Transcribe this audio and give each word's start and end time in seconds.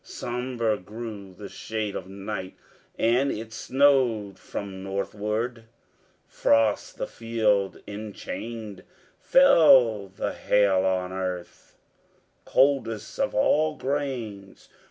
Sombre 0.03 0.77
grew 0.77 1.35
the 1.35 1.47
shade 1.47 1.95
of 1.95 2.07
night, 2.07 2.55
and 2.97 3.31
it 3.31 3.53
snowed 3.53 4.39
from 4.39 4.81
northward, 4.83 5.65
Frost 6.25 6.97
the 6.97 7.05
field 7.05 7.77
enchained, 7.85 8.83
fell 9.19 10.07
the 10.07 10.33
hail 10.33 10.83
on 10.85 11.11
earth, 11.11 11.75
Coldest 12.45 13.19
of 13.19 13.35
all 13.35 13.75
grains. 13.75 14.69